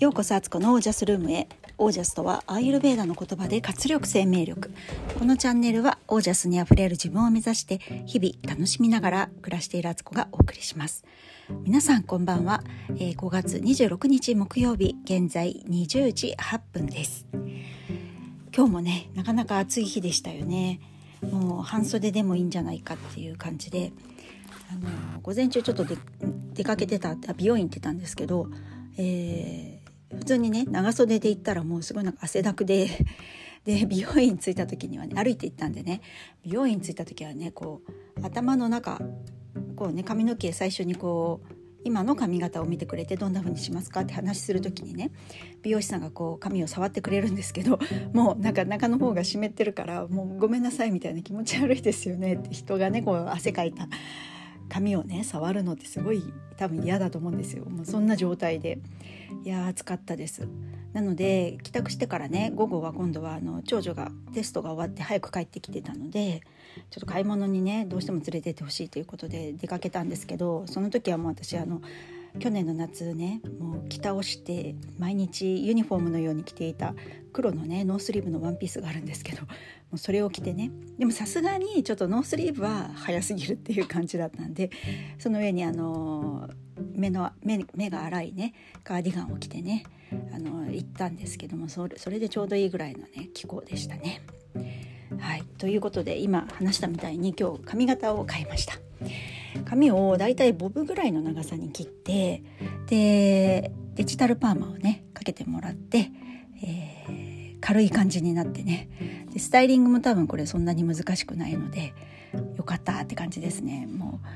[0.00, 1.46] ようこそアツコのオージャスルームへ。
[1.78, 4.72] オージャスとはアーユルベーダの言葉で活力生命力。
[5.16, 11.04] このチャンネルはオージャスにあふれる自分を目指して日々楽しみながら暮らしているアツコがお送りします。
[11.62, 12.64] 皆さんこんばんは、
[12.96, 17.26] えー、5月26日木曜日現在20時8分です。
[18.54, 20.80] 今日もねなかなか暑い日でしたよね。
[21.22, 23.92] もう半袖でもいいんじゃないかっていう感じで。
[24.70, 25.86] あの午前中ちょっと
[26.52, 28.48] 出かけてた美容院行ってたんですけど、
[28.96, 29.73] えー、
[30.18, 32.88] 普通にね長袖で行ったらもうすごいなんか汗だくで
[33.64, 36.02] で美容院着いた時にはね歩いて行ったんでね
[36.44, 37.82] 美容院着いた時はねこ
[38.18, 39.00] う頭の中
[39.76, 41.54] こうね髪の毛最初にこう
[41.86, 44.00] 今の髪型を見てくれてどんな風にしますか？
[44.00, 45.10] って話する時にね
[45.62, 47.78] 美容師さんがこう髪を触ってくれるんですけど
[48.12, 53.88] もうなんか中の方が湿ってるからもうごめんなさいみたいな気持ち悪いですよねって人がねこう汗かいた
[54.68, 56.22] 髪をね触るのってすごい
[56.56, 57.64] 多分嫌だと思うんですよ。
[57.64, 58.78] もうそんな状態で。
[59.44, 60.48] いや暑かったです。
[60.94, 66.40] なので帰宅してからね午後は今度はあの長女がテストが終わって早く帰ってきてたので
[66.90, 71.82] ちょっと買い物にねどうしても連れてってほしいということで出かけたんですけどその時はもう私あの
[72.38, 76.94] 去年の夏ねもう着倒して毎日ユニフォームのように着ていた
[77.32, 79.46] 黒のねノースリーブのワンピースがあるんですけども
[79.92, 84.70] うそれを着てねでもさすがにちょっとノースリーブは早すぎるっていう感じだったんで
[85.18, 86.48] その上にあの
[86.94, 89.84] 目の目目が粗いねカーディガンを着てね
[90.32, 94.22] あの行ったんですけどもそれそれでちょうどいいぐらいのね気候でしたね。
[95.18, 98.74] はい、ということで今話したみたいに今日髪型を変えました。
[99.64, 102.42] 髪をだいたいボブぐらいの長さに切って
[102.86, 106.10] でデジタルパーマをねかけてもらって、
[106.62, 111.94] えー、軽い感じになってねでスタイリングも多分これそんなに難しくないので
[112.56, 114.26] よかったって感じですねもう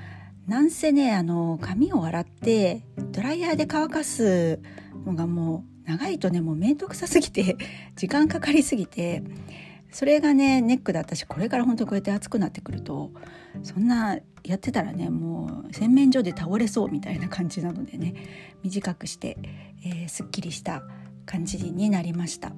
[0.48, 2.82] なんせねあの髪を洗って
[3.12, 4.60] ドライヤーで乾かす
[5.04, 7.56] のがもう長いとねもう面倒くさすぎて
[7.96, 9.22] 時間かかりすぎて
[9.90, 13.12] それがねネックだったしこれから本当こうやって暑くなってくると
[13.62, 18.14] そんなやってたらねもう洗面所で倒れそうみたいな感じなのでね
[18.62, 19.36] 短くして、
[19.84, 20.82] えー、すっきりした
[21.26, 22.52] 感じになりました。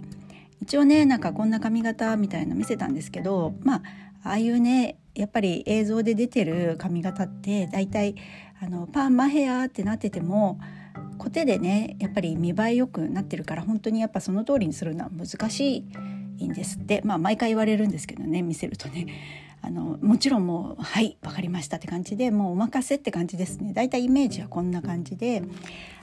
[0.63, 3.83] 一応ねなんかこんな髪型みたいな見せたんですけどまあ
[4.23, 8.15] ああいうねやっぱり映像で出てる髪型ってだいたい
[8.63, 10.61] あのパーマヘアってなってても
[11.19, 15.85] コテでねやっぱり見栄えよくなってるから本当にやっぱその通りにするのは難し
[16.39, 17.03] いんですって。
[17.05, 19.07] まあ毎回言われるんですけどね見せるとね。
[19.63, 23.75] あのもちろんもう「はい分かりました」って感じでもうお任せって感じですね。
[23.75, 25.43] だいたいイメージはこんな感じで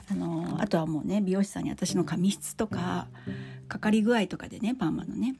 [0.08, 3.08] あのあとはもうね美容師さんに私の髪質とか
[3.66, 5.34] かかり具合とかでねパーマのね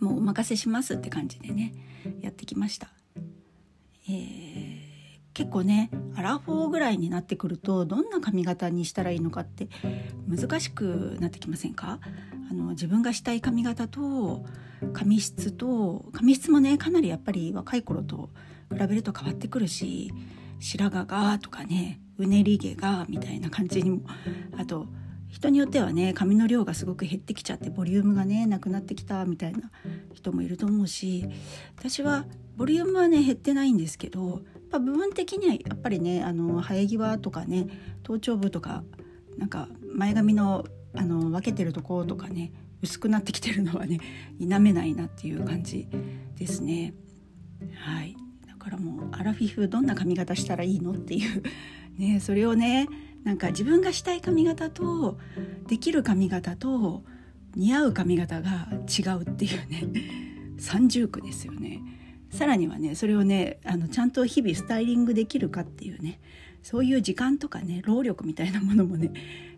[0.00, 1.74] もうお任せしますって感じでね
[2.20, 2.88] やってきました。
[4.08, 4.86] えー
[5.36, 9.68] 結構ねアラフォーぐらいになってくるとどんな髪型にしたらいいのかって
[10.26, 11.98] 難しくなってきませんか？
[12.50, 14.46] あの自分がしたい髪型と
[14.94, 18.30] 髪質と髪質もねかなりやっぱり若い頃と
[18.72, 20.10] 比べると変わってくるし
[20.58, 24.00] 白髪がとかねうねり毛がみたいな感じにも
[24.56, 24.86] あと
[25.28, 29.70] 人によってはね髪の量がすごく減ってきちゃってボリュームがねなくなってきたみたいな
[30.14, 31.26] 人もいると思うし
[31.76, 32.24] 私は
[32.56, 34.40] ボリュームはね減ってないんですけど
[34.72, 37.66] 部分的にはやっぱりねあの生え際とかね
[38.02, 38.82] 頭頂部とか
[39.36, 40.64] なんか前髪の
[40.94, 43.98] あの分けてるとことかね薄くなってきてるのはね
[44.38, 45.88] 否めないなっていう感じ
[46.36, 46.94] ですね。
[47.74, 48.16] はい
[48.46, 51.42] だからもうアラフィフどんな髪型したらいいのっていう
[51.98, 52.88] ねそれをね
[53.26, 55.18] なんか自分がしたい髪型と
[55.66, 57.02] できる髪型と
[57.56, 61.82] 似合う髪型が違うっていうね三重苦ですよね。
[62.30, 66.20] さらにはねそれをねあのちゃんと日々スタイリングできるかっていうね
[66.62, 69.10] そういう時間とかね労力みたいなものもね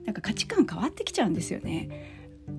[0.07, 2.17] なんか価値観変わってきちゃうんですよね。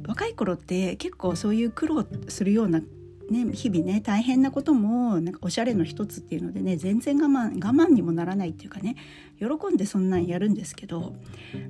[0.08, 2.84] 若い頃って結構そういう苦労するような
[3.30, 8.96] ね、日々ね大変なこともなんかおしゃれの一つっていうのでね全然我慢我慢にもならないっていうかね
[9.40, 11.16] 喜んでそんなんやるんですけど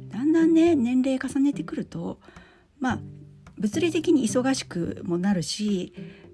[0.10, 2.20] だんだんね年齢重ねてくると
[2.80, 3.00] まあ
[3.58, 5.94] 物理的に忙しくもなるし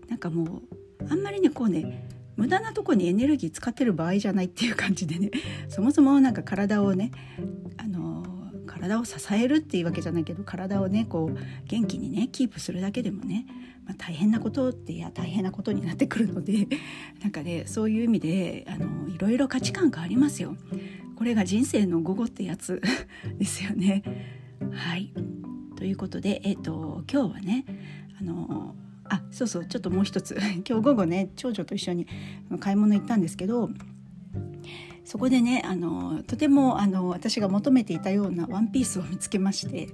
[0.10, 0.62] なんかもう
[1.10, 5.32] あんまりねこうね無駄なとこにエネルギー使ってる場合じゃないっていう感じでね
[5.70, 7.12] そもそもなんか体をね
[8.86, 11.38] 体を支えるっていうわけじゃないけど体をねこう
[11.68, 13.46] 元気にねキープするだけでもね、
[13.86, 16.68] まあ、大変なことっていや大変なことになってくるので
[17.22, 20.56] なんかねそういう意味であのいろいろ価値観がありますよ。
[21.16, 22.82] これが人生の午後ってやつ
[23.40, 24.04] ですよね。
[24.72, 25.12] はい
[25.76, 27.66] ということで、えーと、と今日はね
[28.20, 30.36] あのあそうそうちょっともう一つ
[30.68, 32.08] 今日午後ね長女と一緒に
[32.60, 33.70] 買い物行ったんですけど
[35.06, 39.90] そこでねあのとてもあの私が求めていたようなワンピースを見つけまして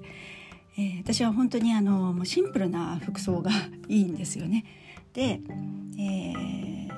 [0.77, 3.51] えー、私は本当にあのもうシンプルな服装が
[3.87, 4.65] いいんですよね。
[5.13, 5.41] で、
[5.99, 6.89] えー、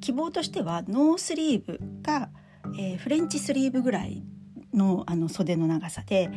[0.00, 2.30] 希望としてはノースリーブか、
[2.78, 4.24] えー、フレンチスリーブぐらい
[4.72, 6.30] のあの袖の長さで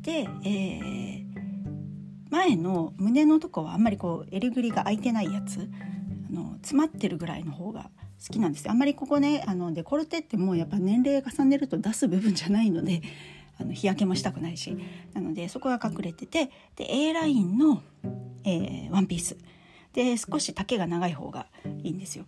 [0.00, 1.24] で、えー、
[2.30, 5.68] 前の胸のとこはあんまりこう襟ぐりが開いてないやつ
[6.30, 7.90] あの詰まってるぐらいの方が
[8.26, 13.02] 好きなんですあんまりここねあのデコルテってもうやっぱ年齢重ねると出す部分じゃないので
[13.60, 14.76] あの日焼けもしたくないし。
[15.12, 17.82] なのでそこが隠れててで A ラインの、
[18.42, 19.36] えー、ワンピース。
[19.92, 21.46] で少し丈が長い方が
[21.84, 22.24] いいんですよ。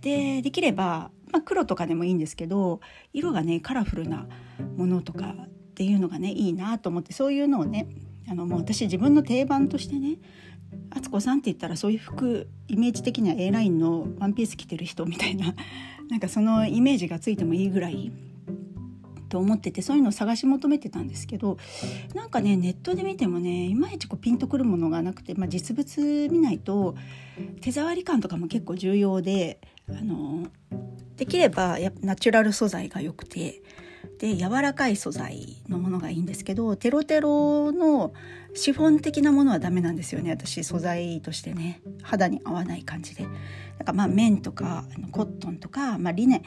[0.00, 2.80] でできれば、まあ、黒とかでもいいんですけど
[3.12, 4.26] 色がねカラフルな
[4.76, 7.86] ものとかっていうのがねいいなと思ってそういうのをね
[8.28, 10.16] あのもう私自分の定番としてね
[10.90, 15.54] 敦子さんって言ったらそういう服イメージ的には A ラインのワンピース着てる人みたいな
[16.08, 18.12] なんかそのイメージがついてもいいぐらい
[19.28, 21.58] と思っててそういうのを探し求めてたんですけど
[22.14, 26.94] なんかねネットで見てもねいまいちこうピンとくるものがなくて、まあ、実物見ないと
[27.60, 30.46] 手触り感とかも結構重要であの
[31.16, 33.62] できればやナチュラル素材が良くて
[34.18, 38.14] で柔らかい素材のものがいいんですけどテロテロの
[38.54, 40.30] シフォン的なものはダメなんですよね。
[40.30, 41.82] 私素材としてね。
[42.02, 43.24] 肌に合わない感じで。
[43.78, 46.42] だからまあ綿とかコットンとか、まあ、リネン。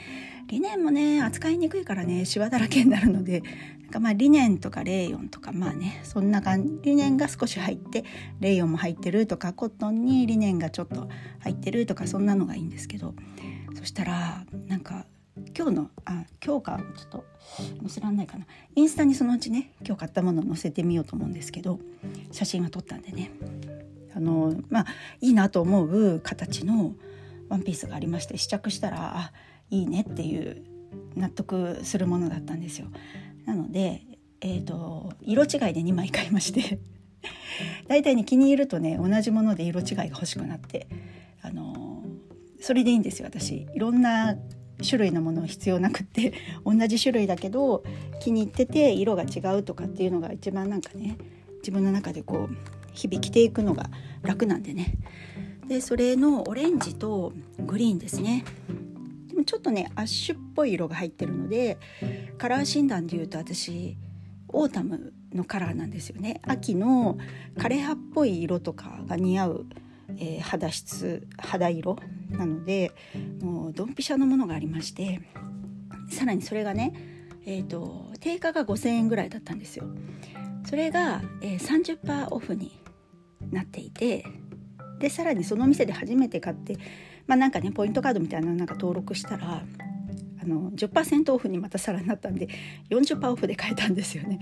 [0.47, 3.43] リネンもね扱いにくいからねシワだらけになるので。
[3.81, 6.79] なんかまあリネンとかレーヨンとかまあねそんな感じ。
[6.83, 8.03] リネンが少し入って
[8.39, 13.13] レーヨンも入ってるとかコットンにリネンがちょっと入ってるとかそんなのがいいんですけど。
[13.75, 15.05] そしたらなんか
[15.55, 17.25] 今日のあ今日かちょっと
[17.81, 18.45] 載せらんないかな。
[18.75, 21.79] インスタにそのうちね今日買ったものを載せてみようと思うんですけど
[22.31, 23.31] 写真は撮ったんでね。
[24.15, 24.85] あのまあ
[25.21, 26.95] いいなと思う形の
[27.47, 29.33] ワンピースがありまして試着したらあ
[29.69, 30.63] いいねっていう
[31.15, 32.87] 納得するものだったんですよ。
[33.45, 34.01] なので、
[34.41, 36.79] えーと、色違いで2枚買いまして
[37.87, 40.87] 大体ね気に入るとね同じもので色違いが欲しくなって
[41.41, 42.03] あの
[42.59, 43.67] それでいいんですよ私。
[43.73, 44.35] いろんな
[44.87, 46.33] 種類のものは必要なくって
[46.65, 47.83] 同じ種類だけど
[48.21, 51.17] 気に入ってて色が違うとかっていうのが一番なんかね
[51.57, 52.55] 自分の中でこう
[52.93, 53.89] 日々着ていくのが
[54.21, 54.95] 楽なんでね。
[55.67, 58.43] でそれのオレンジとグリーンですね。
[59.27, 61.77] でもちょっとねアッシュっぽい色が入ってるので
[62.37, 63.95] カラー診断でいうと私
[64.47, 66.41] オータムのカラーなんですよね。
[66.43, 67.17] 秋の
[67.55, 69.65] 枯葉っぽい色とかが似合う、
[70.17, 71.97] えー、肌質肌色
[72.29, 72.91] なので
[73.41, 75.21] もうドンピシャのものがありまして
[76.11, 76.93] さらにそれがね、
[77.45, 79.85] えーと、定価が5,000円ぐらいだったんですよ。
[80.65, 82.79] それが、えー、30%オフに
[83.51, 84.25] なっていて
[84.99, 86.77] でさらにその店で初めて買って
[87.25, 89.63] まあなんかねポイントカードみたいなのなんか登録したら
[90.41, 92.49] あの10%オフにまたさらになったんで
[92.89, 94.39] 40%オフで買えたんですよね。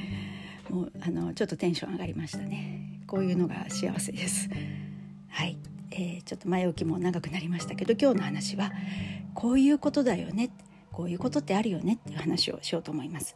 [0.69, 3.01] もうあのちょっとテンション上がりましたね。
[3.07, 4.49] こういうのが幸せです。
[5.37, 5.59] はい。
[5.91, 8.71] えー、ちょっと前置きも長くなりましたけど今日の話は
[9.35, 10.49] こういうことだよね
[10.91, 13.35] こういうことってあるよねっていう話をしようと思います。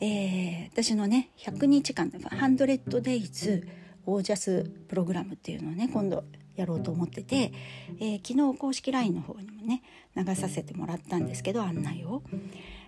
[0.00, 3.68] えー、私のね100日間「ハンドレッドデイズ
[4.06, 6.24] オージャスプログラム」っていうのをね今度
[6.56, 7.52] やろうと思ってて、
[7.98, 9.82] えー、昨日公式 LINE の方にもね
[10.16, 12.22] 流させてもらったんですけど案内を、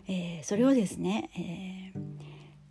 [0.09, 1.93] えー、それをですね、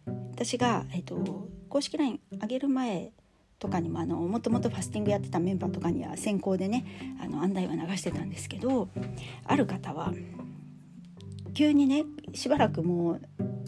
[0.08, 3.12] えー、私が、えーと、公式 LINE 上げる前
[3.62, 6.84] とかにもあのもともとファスティングやってたメンバーとかには先行でね
[7.24, 8.90] あの案内は流してたんですけど
[9.46, 10.12] ある方は
[11.54, 12.04] 急にね
[12.34, 13.22] しばらくもう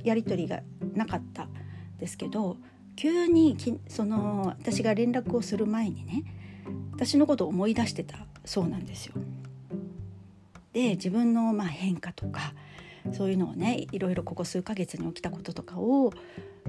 [0.03, 0.61] やり取りが
[0.95, 1.47] なかった
[1.99, 2.57] ですけど
[2.95, 3.55] 急に
[3.87, 6.23] その私が連絡をする前にね
[6.93, 9.13] 私のことを思い出してたそうなんですよ。
[10.73, 12.55] で自分のまあ変化とか
[13.11, 16.11] そういうのをねいろいろここ数ヶ月に起きたこととかを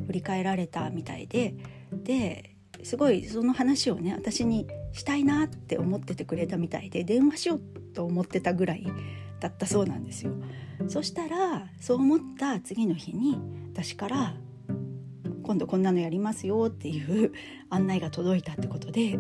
[0.07, 1.55] 振り返られたみたいで
[1.93, 2.54] で
[2.85, 7.61] すごいその話をね私にしたいなって思っててくれたみたいで電話しよう
[7.95, 8.87] と思ってたぐらい
[9.41, 10.33] だったそうなんですよ。
[10.89, 13.39] そしたらそう思った次の日に
[13.73, 14.35] 私から
[15.43, 17.33] 今度こんなのやりますよっていう
[17.71, 19.19] 案内が届いたってことで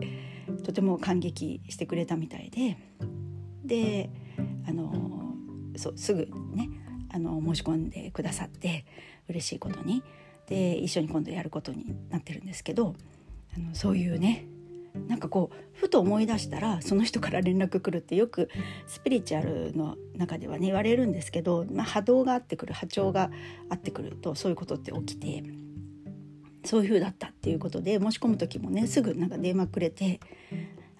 [0.62, 2.76] とても感激してくれたみたいで
[3.64, 4.10] で
[4.66, 5.34] あの
[5.76, 6.68] そうすぐね
[7.10, 8.84] あの申し込んでくださって
[9.28, 10.02] 嬉しいことに
[10.48, 12.94] で一緒に今度やることになってるんですけど
[13.56, 14.46] あのそういうね
[15.08, 18.48] なんかこうふと思い出したらその人から連絡来るってよく
[18.86, 23.30] スピリチュアルの中ではね言われるんですけど、まあ、波動が合ってくる波長が
[23.68, 25.42] 合ってくるとそういうことって起きて
[26.64, 30.20] そういう風だったっていうことで申し込む時もねすぐなんか電話くれて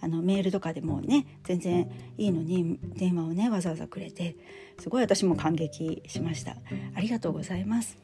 [0.01, 4.37] あのメールとかでもね全然いいのに電話をねわざわざくれて
[4.79, 6.57] すごい私も感激しました。
[6.95, 7.97] ありがとうございます。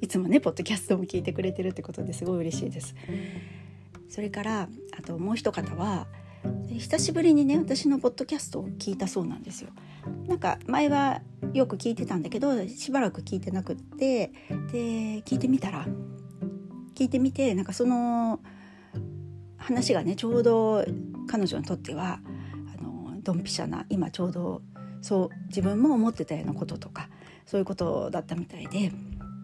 [0.00, 2.94] いつもねポッドキャストも聞いてくれてるってことですごい嬉しいです。
[4.12, 6.06] それからあともう一方は
[6.68, 9.70] 久しぶりにね私のポッドキャストを聞いたそうなんですよ。
[10.26, 11.22] なんか前は
[11.54, 14.30] よく聞いてたんだけどしばらく聞いてなくって
[14.70, 15.86] で聞いてみたら
[16.94, 18.40] 聞いてみてなんかその
[19.56, 20.84] 話がねちょうど
[21.26, 22.20] 彼女にとっては
[22.78, 24.60] あのドンピシャな今ちょうど
[25.00, 27.08] そう自分も思ってたようなこととか
[27.46, 28.92] そういうことだったみたいで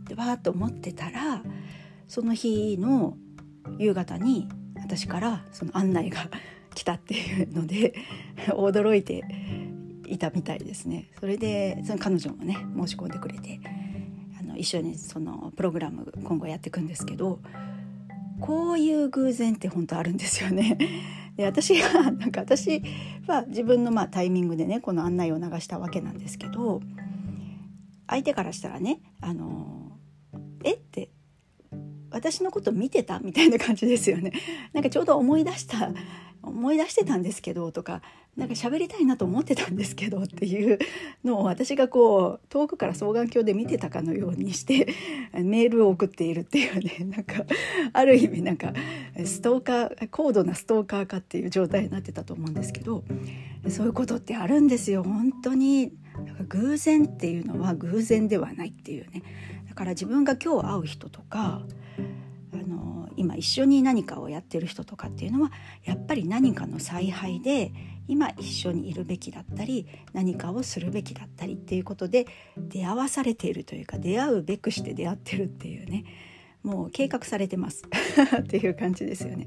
[0.08, 1.42] でわーっと思ってたら
[2.06, 3.16] その日の
[3.78, 4.48] 夕方に
[4.88, 6.30] 私からその案内が
[6.74, 7.94] 来たっていうので
[8.56, 9.22] 驚いて
[10.06, 11.10] いたみたいですね。
[11.20, 13.60] それでその彼女もね申し込んでくれて
[14.40, 17.40] あの一緒にそのプログラム今後やっていくんですけど
[18.40, 20.78] こういう偶然って本当あるんですよね。
[21.36, 22.82] で私がなんか私
[23.26, 26.80] は自分のまあタイミングでねこの案内を流したわけなんですけど
[28.06, 29.92] 相手からしたらね「あの
[30.64, 31.10] えっ?」て
[32.10, 34.32] 私のこと見てたみたいな感じですよね。
[34.72, 35.92] なんかちょうど思い出した
[36.42, 38.00] 思い出してたんですけどとか
[38.36, 40.78] なんか喋りたいなと思ってたんですけどっていう
[41.24, 44.94] のを私がこう遠くから双眼鏡で見てたかのようにして
[45.32, 47.44] メールを送っているっていうねなんか
[47.92, 48.72] ある意味なんか
[49.24, 53.02] ストーカー高度なストーカー化っていう状態になってたと思うんですけど
[53.68, 55.02] そういうことってあるんですよ。
[55.02, 55.92] 本当に
[56.48, 59.22] 偶然っていうのは偶然ではないっていうね。
[59.68, 61.62] だから自分が今日会う人とか
[62.52, 65.52] あの今一緒に何かをやってる人とかっていうのは
[65.84, 67.72] やっぱり何かの采配で
[68.06, 72.26] 今一緒にいるべきだったり何かをするべきだったりっていうことで
[72.56, 76.04] 出会わされているというか出会うべくして出会ってるっていうね
[76.62, 77.84] もう計画されてます
[78.40, 79.46] っていう感じですよね。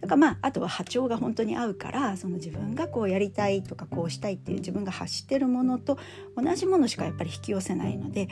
[0.00, 5.98] だからまああとは波長が本当に合うからその自分がこうやりたいとかこうしたいっていう自分が発してるものと
[6.36, 8.28] 同じものしかやっぱり引き寄せないので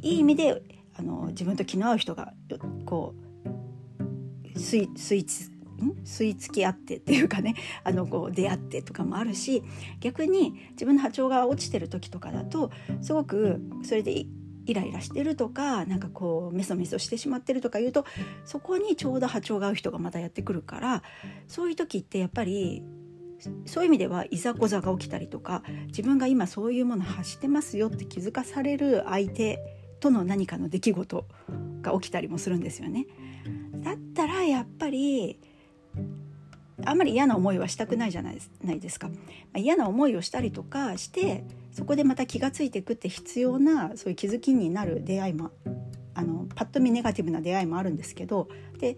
[0.00, 0.62] いい意味で
[0.98, 2.32] あの自分と気の合う人が
[2.84, 3.14] こ
[4.54, 5.24] うスイスイ
[6.04, 9.62] 吸い付き合ってっていうかね あのこう出会ってとかもあるし
[10.00, 14.26] 逆に自分の波長が落ちてる時とかだとすごくそれで
[14.66, 18.04] イライラしてるとかなんかこうメソメソしてしまってるとか言うと
[18.44, 21.02] そこにちょうど波長が合う人がまたやってくるから
[21.46, 22.82] そういう時ってやっぱり
[23.66, 31.24] そういう意味ではいざこざが起きたりとか自分が今そういうもの発してますよって気づかされる相手との何かの出来事
[31.82, 33.06] が起きたりもするんですよね。
[33.82, 35.38] だったらやっぱり
[36.84, 39.08] あんまり嫌な思いはしたくないじゃないですか。
[39.08, 39.14] ま
[39.54, 45.50] あ、嫌な思いをしたりとかしてそこでまた気が付いていくって必要なそういう気づきになる出会いも
[46.18, 48.48] あのパッと見ネガティブな出会いもあるんですけど
[48.80, 48.96] で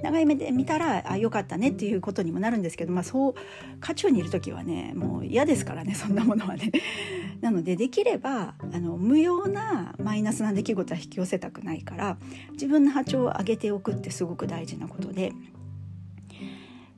[0.00, 3.34] 長い目で見たらあよかったねっていうことにもなるんですけど、まあ、そう
[3.80, 6.70] 渦中にいる時はねもう嫌ですからねそんなものはね。
[7.42, 12.16] なのでできればあの無用なマイナスな出来事は引き寄せたくないから
[12.52, 15.32] 自分の波長を上げておくってすごく大事なことで。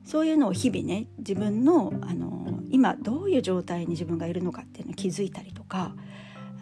[0.03, 5.95] そういうのを日々ね自分のあの今どういう状態に自分がいるのかっていうのを気づいたりとか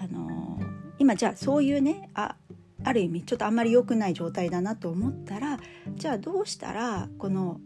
[0.02, 0.62] あの
[0.98, 2.36] 今じゃあそういうねあ
[2.84, 5.60] ある意味ちょっとあんまり良くない状態だなと思ったら
[5.96, 7.60] じゃあどうしたらこの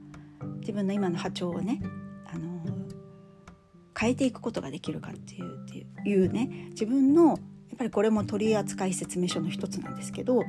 [0.59, 1.81] 自分の今の波長をね
[2.25, 2.61] あの
[3.97, 7.37] 変えていくことができるかっていうっていうね自分のやっ
[7.77, 10.43] ぱりこれも取扱説明書の一つなんですけど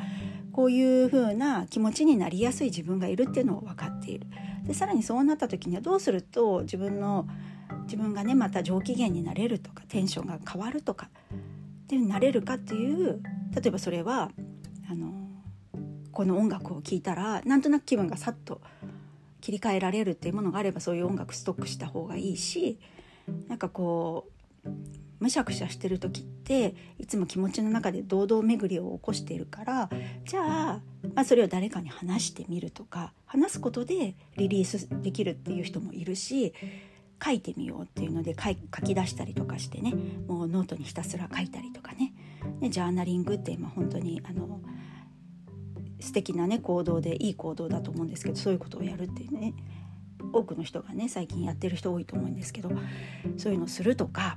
[0.52, 4.26] こういう風な気持ちになりやすい自分がいるっていうのを分かっている。
[4.64, 7.26] でさらにそうなった時にはどうすると自分の
[7.84, 11.08] 自分がねまた上機嫌になれるとかテンションが変わるとか
[11.84, 13.22] っていうなれるかっていう
[13.54, 14.30] 例えばそれは
[16.18, 18.60] この音楽を聴いたらなんとなく気分がさっと
[19.40, 22.80] 切り替えられるっていうものがあればそういう音楽ストックした方がいいし
[23.46, 24.26] なんかこ
[24.64, 24.68] う
[25.20, 29.90] むしゃくしゃしてる時っていつも気持ちの中で堂々巡りを起こしているから
[30.24, 30.44] じゃあ、
[31.14, 36.52] まあ、それを誰かに話してみるとか話すことでリリースできるっていう人もいるし
[37.24, 39.94] 書いてみようっていうので書き出したりとかしてね
[40.26, 42.12] もうノートにひたすら書いたりとかね。
[42.70, 44.60] ジャーナリングって今本当にあの
[46.00, 49.54] 素敵なね行動でいい行動だと思うんですけどそういうことをやるっていうね
[50.32, 52.70] 多くの人がね最近やってる人多いと思うんですけど
[53.36, 54.36] そういうのをするとか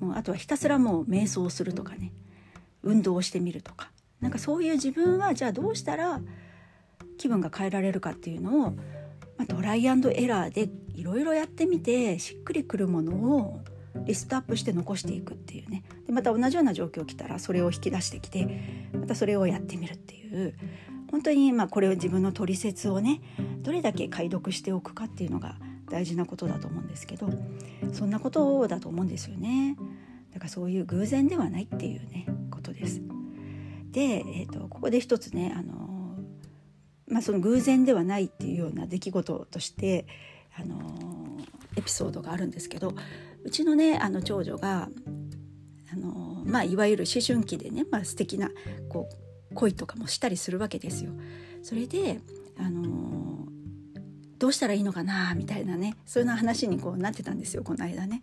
[0.00, 2.12] もうあとはひたすらもう瞑想するとかね
[2.82, 3.90] 運動をしてみるとか
[4.20, 6.20] なんかそういう自分はじゃあどうしたら
[7.18, 8.70] 気分が変えられるかっていうのを、
[9.36, 13.60] まあ、トライアンドエラーでいろいろやってみてしっくりくるものを
[14.06, 18.48] リストアップして残していくっていうねでまた同じような状況来たらそれを引き出してきて
[18.92, 20.54] またそれをやってみるっていう。
[21.10, 23.20] 本当にまあこれを自分の取説をね
[23.62, 25.56] どれだけ解読しておくかっていうのが
[25.90, 27.28] 大事なことだと思うんですけど
[27.92, 29.76] そんなことだと思うんですよね。
[30.32, 33.00] だからそういう偶然ではないっていうねことです。
[33.90, 36.16] で、えーと、ここで一つね、あの
[37.08, 40.06] まあ、その偶然ではないっていうような出来事として、
[40.56, 40.78] あの
[41.76, 42.94] エピソードがあるんですけど
[43.44, 44.88] うちのねあの長女が、
[45.92, 48.50] あのまあ、いわゆる思春期でね、まあ、素敵な
[48.88, 49.08] こ
[49.50, 51.10] う恋とかもしたりするわけですよ。
[51.62, 52.20] それで、
[52.58, 53.46] あの
[54.38, 58.22] どうしたらいいのかなみたいなねそういうな話にこうなってたんですよこの間ね。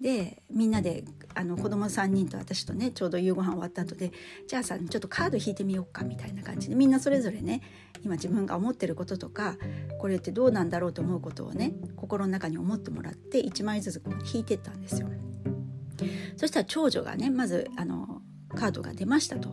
[0.00, 4.12] でみんなであの子供3人と私とねちょうど夕ご飯終わった後で
[4.46, 7.62] じゃあさちょっとカード引いてみようかみたいな感じでみんなそれぞれね
[8.02, 9.56] 今自分が思ってることとか
[9.98, 15.08] これってどうなんだろうと思うことをね心の中に思ってもらって1枚ずつこう引いてったんですよ。
[16.36, 18.22] そしたら長女がねまずあの
[18.54, 19.50] カードが出ましたと。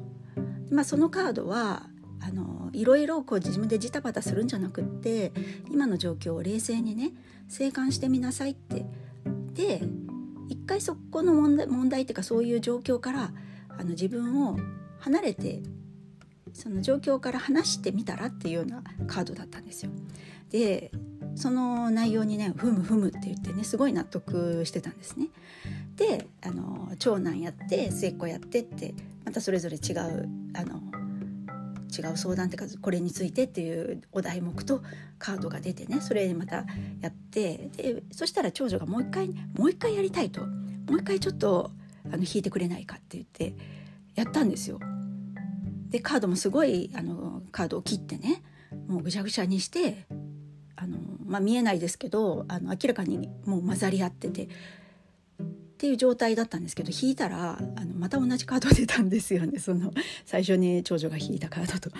[0.71, 1.87] まあ、そのカードは
[2.19, 5.33] あのいろいろこう自分でジタバタするんじゃなくって
[5.69, 7.11] 今の状況を冷静にね
[7.47, 8.85] 静観してみなさいって
[9.53, 9.81] で
[10.49, 13.31] 一回そこの問題問題っていうかそういう状況から
[13.69, 14.57] あの自分を
[14.99, 15.61] 離れて
[16.53, 19.91] その状況から話してみたらっていうようなカードだったんですよ。
[20.49, 20.91] で
[21.35, 25.29] その内容にね「ふむふむ」って言ってねすごい納得してたんですね。
[25.95, 28.93] であの長男やって末っ子やってって
[29.25, 30.81] またそれぞれ違うあの
[31.95, 34.81] 違う相談っていうかこれについてっていうお題目と
[35.19, 36.65] カードが出てねそれでまた
[37.01, 41.71] やってでそしたら長女がもう一回もう一回やりたいともう一回ちょっと
[42.11, 43.55] あの引いてくれないかって言って
[44.15, 44.79] やったんですよ。
[45.89, 48.41] でカードもすごいあのカードを切ってね
[48.87, 50.05] もうぐしゃぐしゃにして
[50.75, 54.49] あの、まあ、見えないですけどあの明らかにもう混ざり合ってて
[55.83, 59.91] っていう状態だったんですけど引いたらあのまた同じカード出たんですよね その
[60.23, 61.91] 最初に長女が引いたカードと。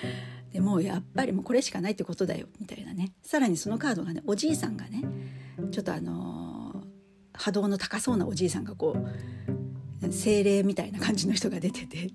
[0.53, 5.03] でもやっぱりもうこれしかないってことだよみたいなねさらにそのカードがねおじいさんがね
[5.71, 6.81] ちょっとあの
[7.33, 8.95] 波動の高そうなおじいさんがこ
[10.01, 12.09] う精霊みたいな感じの人が出てて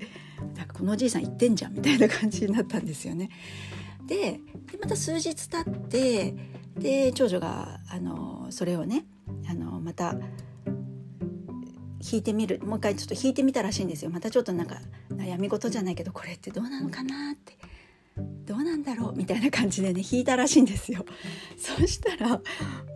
[0.56, 3.28] なんかこのおじいさん言ってんじゃんみたいな感じになったんですよね。
[4.06, 4.40] で
[4.80, 6.34] また数日経って
[6.78, 9.04] で長女があのそれをね
[9.50, 10.16] あのまた
[12.00, 12.60] 弾いてみる。
[12.64, 14.10] もう一回ちょっと弾いてみたらしいんですよ。
[14.10, 14.80] またちょっとなんか
[15.10, 17.56] 悩み事じゃないけどこれってどうなのかなって。
[18.16, 19.16] どうなんだろう。
[19.16, 21.04] みたいな感じでね弾いたらしいんですよ。
[21.56, 22.40] そしたら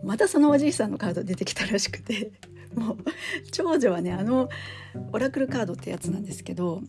[0.03, 2.31] またそのおじいさんのカード出てきたらしくて。
[2.75, 2.97] もう
[3.51, 4.49] 長女はねあの
[5.11, 6.81] オラクルカードってやつなんですけど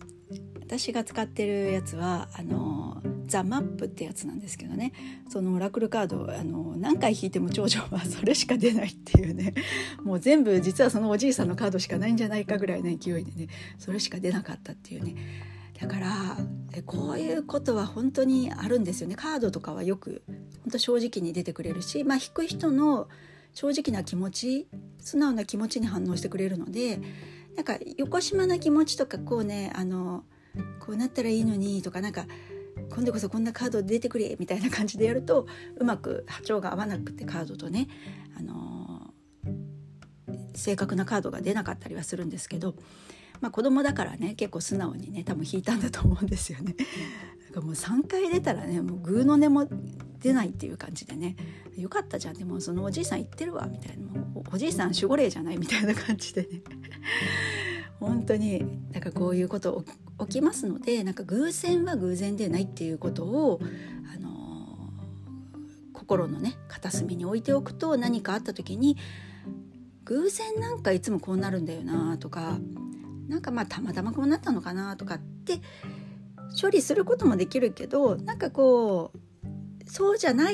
[0.79, 4.93] 私が使ってるやつはあのザ・マップってやつなんですけどね。
[5.29, 9.55] そのオラクルカードあの何回引いても長女はそれしか出ないっていうね。
[10.03, 15.15] もう全部実はそのおじいさんのカードしかないんじゃないかぐらいの勢いでねそれしか出なかったっていうね。
[15.81, 16.39] だから
[16.87, 19.15] こういうことは本当にあるんですよね。
[19.15, 20.23] カードとかはよく
[20.63, 23.09] 本当正直に出てくれるし、まあ、引く人の
[23.53, 24.67] 正直な気持ち
[24.99, 27.01] 素直な気持ちに反応してくれるので
[27.57, 30.25] なんか横島な気持ちとかこうねあの
[30.81, 32.27] こうなったらいいのにとかなんか
[32.91, 37.89] 今度こそこんなカード出てくれみたいな感じでやるとうまく波長が合わなくてカードとね、
[38.39, 42.75] あのー、正確なカードが出なかったりはするんですけど、
[43.41, 46.75] まあ、子供だからね結構素直にね多分引いたんだと思うんですよね。
[47.55, 49.67] かもう3回出たらねもうグーの音も
[50.19, 51.37] 出ないっていう感じでね
[51.77, 52.35] よかったじゃん。
[52.35, 54.05] でもそのおじいさん言ってるわみたいな
[54.53, 56.63] おじいさん守護霊じゃないみたいな感じでね。
[58.01, 59.85] 本当になんかこういうこと
[60.21, 63.61] 起きますのでなんか偶然は偶然でないっていうことを、
[64.15, 64.35] あの、
[65.93, 68.97] 心のね片隅に置いておくと何かあった時に
[70.05, 72.59] 偶然なんかいつもこうなるんだよなとか
[73.29, 75.61] なんかまあたまたまこうなったのかなとかって
[76.61, 80.49] 処理することもできるけどなんかこうそうじゃな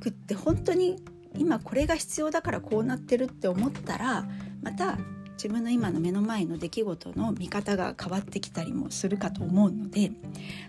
[0.00, 0.96] くって本当に
[1.36, 4.26] 今これが必要だからこうなってるって思ったら
[4.62, 4.98] また
[5.38, 10.10] 自分の今の目の前の出来事の見方が変わってきたりもするかと思うので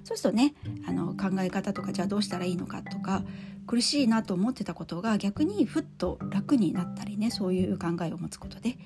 [0.03, 0.53] そうするとね
[0.87, 3.23] あの考え方とかじゃあどうしたらいいのかとか
[3.65, 8.77] 苦しいなと思ってたことが逆にふっと楽になったりねそういう考えを持つことで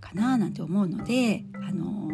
[0.00, 2.10] かななんて思うのであの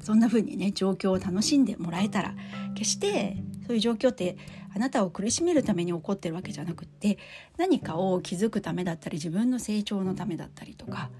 [0.00, 2.34] そんな風にね状況を楽しんでもらえたら
[2.74, 4.36] 決してそういう状況って
[4.74, 7.18] あなたを苦しめるために起こってるわけじゃなくって
[7.56, 11.10] 何かを気づくためだったり自分の成長のためだったりとか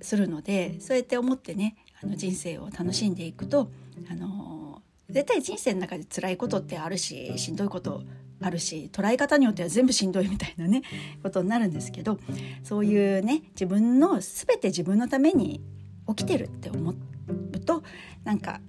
[0.00, 3.70] するのでそうやって思ってねあの人生を楽しんでいくと
[4.10, 8.02] あの絶対人生の中で辛いことってあるししんどいこと
[8.40, 10.82] あるし捉え方によっては全部しんどいみたいなね
[11.22, 12.18] ことになるんですけど
[12.64, 15.60] そういうね自分の全て自分のために
[16.08, 17.82] 起きてるって思うと
[18.24, 18.60] なんか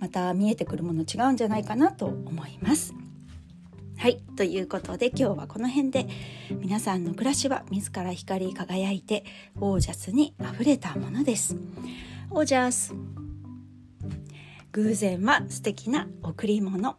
[0.00, 2.94] また見えてくるもの違うんじゃないかなと思います。
[4.00, 6.06] はいということで今日はこの辺で
[6.52, 9.26] 皆さんの暮らしは自ら光り輝いて
[9.60, 11.54] オージャスにあふれたものです。
[12.30, 12.94] オージャス
[14.72, 16.96] 偶然は素敵な贈り物